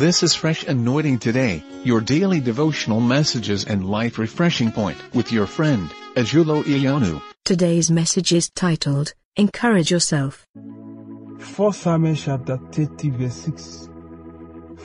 This 0.00 0.22
is 0.22 0.34
Fresh 0.34 0.64
Anointing 0.64 1.18
Today, 1.18 1.62
your 1.84 2.00
daily 2.00 2.40
devotional 2.40 3.00
messages 3.00 3.66
and 3.66 3.84
life 3.84 4.16
refreshing 4.16 4.72
point 4.72 4.96
with 5.14 5.30
your 5.30 5.46
friend, 5.46 5.90
Ajulo 6.16 6.62
Iyonu. 6.62 7.20
Today's 7.44 7.90
message 7.90 8.32
is 8.32 8.48
titled, 8.48 9.12
Encourage 9.36 9.90
Yourself. 9.90 10.46
1 10.54 11.72
Samuel 11.74 12.14
chapter 12.14 12.56
30 12.72 13.10
verse 13.10 13.34
6. 13.34 13.88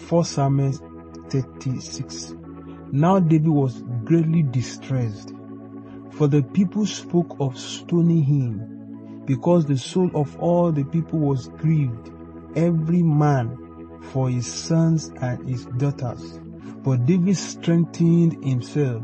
1 0.10 0.24
Samuel 0.26 0.74
36. 1.30 2.36
Now 2.92 3.20
David 3.20 3.48
was 3.48 3.82
greatly 4.04 4.44
distressed, 4.44 5.32
for 6.12 6.28
the 6.28 6.44
people 6.44 6.86
spoke 6.86 7.38
of 7.40 7.58
stoning 7.58 8.22
him, 8.22 9.24
because 9.24 9.66
the 9.66 9.78
soul 9.78 10.12
of 10.14 10.38
all 10.42 10.74
the 10.74 10.84
people 10.84 11.20
was 11.20 11.48
grieved, 11.48 12.12
every 12.58 13.02
man 13.02 13.65
for 14.12 14.30
his 14.30 14.52
sons 14.52 15.12
and 15.22 15.48
his 15.48 15.66
daughters. 15.66 16.40
But 16.84 17.06
David 17.06 17.38
strengthened 17.38 18.44
himself 18.44 19.04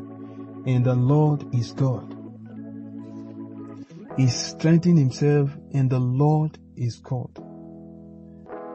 in 0.65 0.83
the 0.83 0.93
Lord 0.93 1.45
his 1.53 1.71
God. 1.71 2.15
He 4.17 4.27
strengthened 4.27 4.99
himself 4.99 5.49
in 5.71 5.89
the 5.89 5.99
Lord 5.99 6.57
his 6.75 6.97
God. 6.97 7.29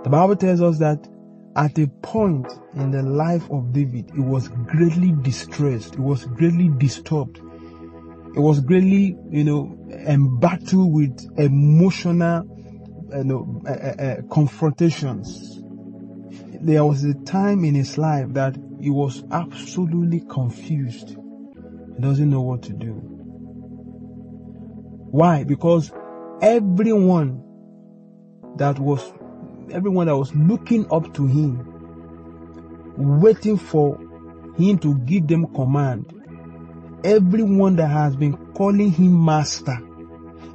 The 0.02 0.10
Bible 0.10 0.36
tells 0.36 0.60
us 0.60 0.78
that 0.78 1.08
at 1.56 1.78
a 1.78 1.86
point 2.02 2.46
in 2.74 2.90
the 2.90 3.02
life 3.02 3.50
of 3.50 3.72
David, 3.72 4.10
he 4.14 4.20
was 4.20 4.48
greatly 4.48 5.12
distressed. 5.22 5.94
He 5.94 6.00
was 6.00 6.24
greatly 6.24 6.68
disturbed. 6.68 7.40
He 8.34 8.40
was 8.40 8.60
greatly, 8.60 9.16
you 9.30 9.44
know, 9.44 9.78
embattled 9.90 10.92
with 10.92 11.26
emotional, 11.38 12.44
you 13.16 13.24
know, 13.24 13.62
uh, 13.66 13.70
uh, 13.72 14.22
confrontations. 14.30 15.62
There 16.60 16.84
was 16.84 17.04
a 17.04 17.14
time 17.14 17.64
in 17.64 17.74
his 17.74 17.98
life 17.98 18.32
that 18.34 18.56
he 18.80 18.90
was 18.90 19.24
absolutely 19.30 20.20
confused. 20.20 21.10
He 21.10 22.02
doesn't 22.02 22.30
know 22.30 22.42
what 22.42 22.62
to 22.64 22.72
do. 22.72 22.92
Why? 25.10 25.44
Because 25.44 25.92
everyone 26.40 27.42
that 28.56 28.78
was 28.78 29.12
everyone 29.70 30.06
that 30.06 30.16
was 30.16 30.34
looking 30.34 30.90
up 30.90 31.12
to 31.14 31.26
him, 31.26 31.60
waiting 33.20 33.56
for 33.58 33.98
him 34.56 34.78
to 34.78 34.96
give 34.98 35.26
them 35.26 35.52
command, 35.54 36.12
everyone 37.04 37.76
that 37.76 37.88
has 37.88 38.16
been 38.16 38.36
calling 38.54 38.90
him 38.90 39.24
master, 39.24 39.78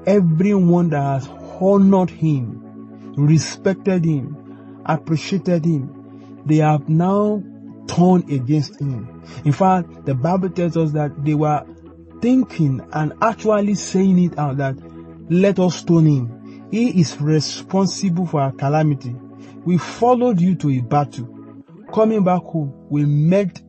everyone 0.06 0.90
that 0.90 1.02
has 1.02 1.30
honored 1.60 2.10
him, 2.10 3.14
respected 3.16 4.06
him, 4.06 4.41
appreciated 4.86 5.66
him, 5.66 6.42
they 6.46 6.58
have 6.58 6.88
now 6.90 7.44
turned 7.88 8.30
against 8.32 8.80
him. 8.80 9.24
In 9.46 9.52
fact, 9.52 10.06
the 10.06 10.16
Bible 10.16 10.50
tells 10.50 10.78
us 10.78 10.92
that 10.92 11.24
they 11.24 11.34
were 11.34 11.66
thinking 12.22 12.82
and 12.94 13.14
actually 13.22 13.76
saying 13.76 14.20
it 14.24 14.38
out 14.38 14.58
that 14.58 14.76
let 15.30 15.60
us 15.60 15.78
stone 15.78 16.06
him. 16.06 16.68
He 16.72 17.00
is 17.02 17.20
responsible 17.20 18.26
for 18.26 18.42
our 18.42 18.52
calamity. 18.52 19.16
We 19.66 19.78
followed 19.78 20.40
you 20.40 20.56
to 20.56 20.70
a 20.70 20.80
battle. 20.80 21.28
Coming 21.94 22.24
back 22.24 22.42
home, 22.44 22.88
we 22.90 23.06
met 23.06 23.62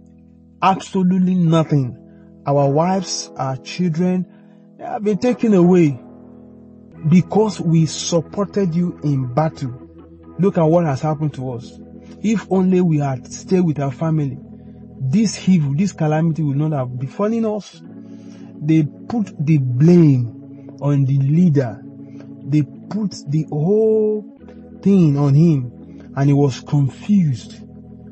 absolutely 0.63 1.35
nothing. 1.35 1.99
Our 2.47 2.71
wives, 2.71 3.31
our 3.37 3.57
children 3.57 4.27
have 4.79 5.03
been 5.05 5.19
taken 5.19 5.55
away 5.55 6.01
because 7.09 7.61
we 7.61 7.87
supported 7.87 8.75
you 8.75 8.99
in 9.03 9.33
battle. 9.35 9.82
Look 10.43 10.59
at 10.59 10.65
what 10.65 10.85
has 10.87 11.01
happened 11.01 11.35
to 11.35 11.53
us. 11.53 11.79
If 12.21 12.51
only 12.51 12.81
we 12.81 12.99
had 12.99 13.33
stayed 13.33 13.61
with 13.61 13.79
our 13.79 13.93
family, 13.93 14.37
this 14.99 15.49
evil, 15.49 15.73
this 15.73 15.93
calamity 15.93 16.43
would 16.43 16.57
not 16.57 16.73
have 16.73 16.99
befallen 16.99 17.45
us. 17.45 17.81
They 18.61 18.83
put 18.83 19.33
the 19.39 19.59
blame 19.59 20.79
on 20.81 21.05
the 21.05 21.17
leader. 21.19 21.81
They 22.43 22.63
put 22.63 23.23
the 23.29 23.47
whole 23.51 24.37
thing 24.83 25.17
on 25.17 25.35
him 25.35 26.11
and 26.17 26.29
he 26.29 26.33
was 26.33 26.61
confused. 26.61 27.61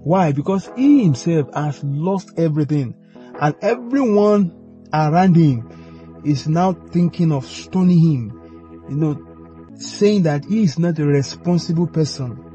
Why? 0.05 0.31
Because 0.31 0.71
he 0.77 1.03
himself 1.03 1.53
has 1.53 1.83
lost 1.83 2.31
everything 2.37 2.95
and 3.41 3.57
everyone 3.61 4.87
around 4.93 5.35
him 5.35 6.23
is 6.25 6.47
now 6.47 6.75
thinking 6.75 7.33
of 7.33 7.45
stoning 7.45 7.99
him, 7.99 8.85
you 8.89 8.95
know, 8.95 9.30
saying 9.81 10.23
that 10.25 10.45
he 10.45 10.63
is 10.63 10.79
not 10.79 10.99
a 10.99 11.05
responsible 11.05 11.87
person. 11.87 12.47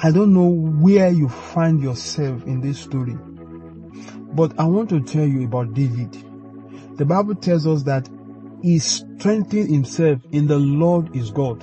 I 0.00 0.10
don't 0.10 0.34
know 0.34 0.48
where 0.48 1.10
you 1.10 1.28
find 1.28 1.80
yourself 1.82 2.44
in 2.44 2.60
this 2.60 2.78
story, 2.78 3.16
but 4.34 4.58
I 4.58 4.64
want 4.64 4.90
to 4.90 5.00
tell 5.00 5.26
you 5.26 5.44
about 5.44 5.74
David. 5.74 6.16
The 6.96 7.04
Bible 7.04 7.36
tells 7.36 7.66
us 7.66 7.84
that 7.84 8.08
he 8.62 8.78
strengthened 8.80 9.70
himself 9.70 10.20
in 10.32 10.46
the 10.46 10.58
Lord 10.58 11.14
his 11.14 11.30
God. 11.30 11.62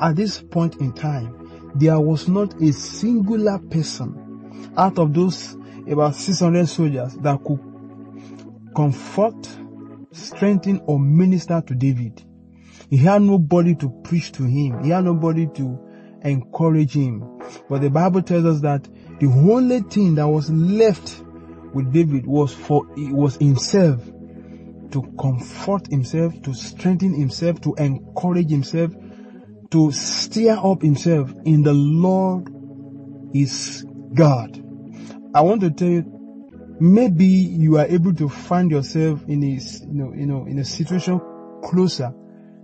At 0.00 0.16
this 0.16 0.40
point 0.40 0.76
in 0.76 0.92
time, 0.92 1.72
there 1.74 2.00
was 2.00 2.28
not 2.28 2.60
a 2.62 2.72
singular 2.72 3.58
person 3.58 4.72
out 4.76 4.98
of 4.98 5.12
those 5.12 5.56
about 5.88 6.14
600 6.14 6.66
soldiers 6.66 7.14
that 7.16 7.42
could 7.44 7.60
comfort, 8.74 9.48
strengthen, 10.12 10.80
or 10.86 10.98
minister 10.98 11.62
to 11.66 11.74
David. 11.74 12.25
He 12.88 12.96
had 12.98 13.22
nobody 13.22 13.74
to 13.76 13.88
preach 14.04 14.32
to 14.32 14.44
him. 14.44 14.84
He 14.84 14.90
had 14.90 15.04
nobody 15.04 15.48
to 15.54 15.78
encourage 16.22 16.94
him. 16.94 17.40
But 17.68 17.80
the 17.80 17.90
Bible 17.90 18.22
tells 18.22 18.44
us 18.44 18.60
that 18.60 18.88
the 19.18 19.26
only 19.26 19.80
thing 19.80 20.14
that 20.16 20.28
was 20.28 20.50
left 20.50 21.22
with 21.72 21.92
David 21.92 22.26
was 22.26 22.54
for 22.54 22.86
it 22.96 23.12
was 23.12 23.36
himself 23.36 24.04
to 24.92 25.02
comfort 25.20 25.88
himself, 25.88 26.40
to 26.42 26.54
strengthen 26.54 27.12
himself, 27.12 27.60
to 27.62 27.74
encourage 27.74 28.50
himself, 28.50 28.92
to 29.70 29.90
stir 29.90 30.56
up 30.56 30.82
himself 30.82 31.32
in 31.44 31.62
the 31.62 31.72
Lord 31.72 32.52
is 33.34 33.84
God. 34.14 34.62
I 35.34 35.40
want 35.40 35.60
to 35.62 35.70
tell 35.70 35.88
you, 35.88 36.76
maybe 36.78 37.26
you 37.26 37.78
are 37.78 37.86
able 37.86 38.14
to 38.14 38.28
find 38.28 38.70
yourself 38.70 39.24
in 39.26 39.42
a, 39.42 39.46
you 39.46 39.92
know, 39.92 40.12
you 40.14 40.26
know, 40.26 40.46
in 40.46 40.58
a 40.60 40.64
situation 40.64 41.20
closer 41.64 42.14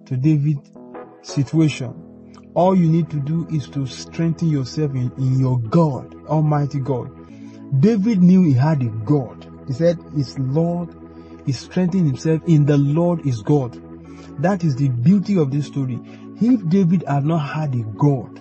to 0.06 0.16
David's 0.16 0.70
situation. 1.22 1.94
All 2.54 2.74
you 2.76 2.88
need 2.88 3.08
to 3.10 3.20
do 3.20 3.46
is 3.50 3.68
to 3.70 3.86
strengthen 3.86 4.48
yourself 4.48 4.92
in, 4.92 5.10
in 5.16 5.40
your 5.40 5.58
God, 5.58 6.14
Almighty 6.26 6.80
God. 6.80 7.10
David 7.80 8.22
knew 8.22 8.42
he 8.42 8.52
had 8.52 8.82
a 8.82 8.88
God. 8.88 9.48
He 9.66 9.72
said 9.72 9.98
his 10.14 10.38
Lord 10.38 10.94
is 11.46 11.58
strengthening 11.58 12.06
himself 12.06 12.42
in 12.46 12.66
the 12.66 12.76
Lord 12.76 13.26
is 13.26 13.40
God. 13.42 13.80
That 14.42 14.64
is 14.64 14.76
the 14.76 14.88
beauty 14.88 15.38
of 15.38 15.50
this 15.50 15.66
story. 15.66 15.98
If 16.40 16.69
David 16.69 17.04
had 17.06 17.24
not 17.24 17.38
had 17.38 17.74
a 17.74 17.82
God, 17.82 18.40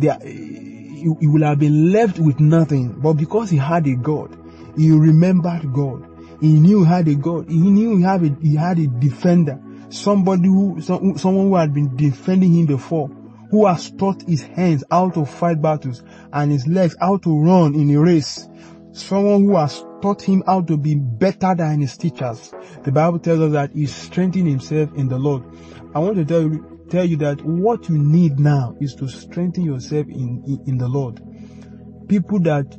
there, 0.00 0.18
he, 0.22 1.14
he 1.20 1.26
would 1.26 1.42
have 1.42 1.58
been 1.58 1.92
left 1.92 2.18
with 2.18 2.38
nothing. 2.38 2.92
But 2.92 3.14
because 3.14 3.50
he 3.50 3.56
had 3.56 3.86
a 3.86 3.96
God, 3.96 4.36
he 4.76 4.90
remembered 4.90 5.72
God. 5.72 6.06
He 6.40 6.60
knew 6.60 6.84
he 6.84 6.88
had 6.88 7.08
a 7.08 7.14
God. 7.14 7.48
He 7.48 7.58
knew 7.58 7.96
he 7.96 8.02
had 8.02 8.22
a, 8.22 8.36
he 8.40 8.54
had 8.54 8.78
a 8.78 8.86
defender. 8.86 9.60
Somebody 9.88 10.48
who, 10.48 10.80
some, 10.80 11.16
someone 11.16 11.46
who 11.46 11.54
had 11.56 11.72
been 11.72 11.96
defending 11.96 12.54
him 12.54 12.66
before, 12.66 13.08
who 13.50 13.66
has 13.66 13.90
taught 13.90 14.22
his 14.22 14.42
hands 14.42 14.82
how 14.90 15.10
to 15.10 15.24
fight 15.24 15.62
battles 15.62 16.02
and 16.32 16.50
his 16.50 16.66
legs 16.66 16.96
how 17.00 17.18
to 17.18 17.42
run 17.42 17.74
in 17.74 17.90
a 17.94 18.00
race. 18.00 18.48
Someone 18.92 19.44
who 19.44 19.56
has 19.56 19.84
taught 20.00 20.22
him 20.22 20.42
how 20.46 20.62
to 20.62 20.76
be 20.76 20.94
better 20.94 21.54
than 21.54 21.80
his 21.80 21.96
teachers. 21.96 22.52
The 22.82 22.92
Bible 22.92 23.18
tells 23.18 23.40
us 23.40 23.52
that 23.52 23.72
he 23.72 23.86
strengthened 23.86 24.48
himself 24.48 24.92
in 24.94 25.08
the 25.08 25.18
Lord. 25.18 25.44
I 25.94 25.98
want 25.98 26.16
to 26.16 26.24
tell 26.24 26.42
you, 26.42 26.86
tell 26.90 27.04
you 27.04 27.16
that 27.18 27.42
what 27.42 27.88
you 27.88 27.98
need 27.98 28.38
now 28.40 28.76
is 28.80 28.94
to 28.96 29.08
strengthen 29.08 29.64
yourself 29.64 30.06
in, 30.08 30.42
in, 30.46 30.64
in 30.66 30.78
the 30.78 30.88
Lord. 30.88 31.20
People 32.08 32.40
that 32.40 32.76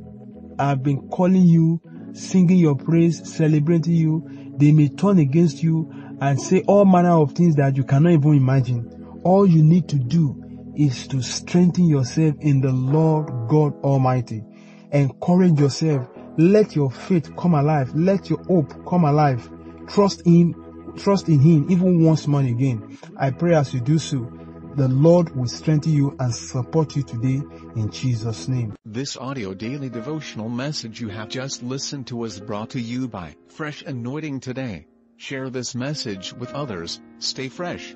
have 0.60 0.84
been 0.84 1.08
calling 1.10 1.44
you, 1.44 1.82
singing 2.14 2.58
your 2.58 2.76
praise, 2.76 3.32
celebrating 3.32 3.94
you, 3.94 4.54
they 4.58 4.72
may 4.72 4.90
turn 4.90 5.20
against 5.20 5.62
you 5.62 5.92
and 6.22 6.42
say 6.42 6.64
all 6.68 6.86
manner 6.86 7.12
of 7.12 7.34
things 7.34 7.56
that 7.56 7.76
you 7.78 7.84
cannot 7.84 8.14
even 8.14 8.34
imagine. 8.36 9.22
All 9.24 9.46
you 9.46 9.64
need 9.64 9.88
to 9.90 9.98
do 9.98 10.74
is 10.76 11.08
to 11.08 11.22
strengthen 11.22 11.88
yourself 11.88 12.36
in 12.40 12.62
the 12.62 12.72
Lord 12.72 13.50
God 13.50 13.74
Almighty. 13.84 14.44
Encourage 14.92 15.60
yourself. 15.60 16.08
Let 16.38 16.76
your 16.76 16.92
faith 16.92 17.36
come 17.36 17.56
alive. 17.56 17.94
Let 17.96 18.30
your 18.30 18.44
hope 18.44 18.86
come 18.88 19.04
alive. 19.06 19.50
Trust 19.88 20.26
Him, 20.26 20.94
trust 20.98 21.28
in 21.30 21.40
Him 21.40 21.68
even 21.70 22.04
once 22.04 22.28
more 22.28 22.42
again. 22.42 22.98
I 23.18 23.32
pray 23.32 23.56
as 23.56 23.74
you 23.74 23.80
do 23.80 23.98
so, 23.98 24.32
the 24.76 24.88
Lord 24.88 25.36
will 25.36 25.48
strengthen 25.48 25.94
you 25.94 26.16
and 26.20 26.34
support 26.34 26.96
you 26.96 27.02
today 27.02 27.42
in 27.76 27.90
Jesus' 27.90 28.48
name. 28.48 28.76
This 28.86 29.18
audio 29.18 29.56
daily 29.56 29.90
devotional 29.90 30.50
message 30.50 31.02
you 31.02 31.10
have 31.10 31.30
just 31.30 31.64
listened 31.64 32.08
to 32.08 32.16
was 32.16 32.40
brought 32.40 32.72
to 32.72 32.80
you 32.80 33.08
by 33.08 33.36
Fresh 33.48 33.82
Anointing 33.82 34.40
Today. 34.42 34.86
Share 35.20 35.50
this 35.50 35.74
message 35.74 36.32
with 36.32 36.54
others. 36.54 37.02
Stay 37.18 37.50
fresh. 37.50 37.96